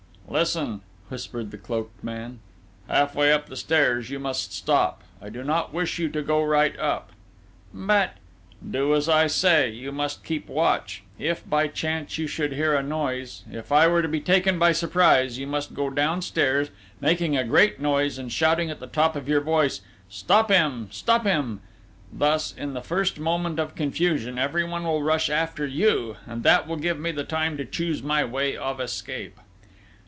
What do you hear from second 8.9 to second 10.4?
as I say! You must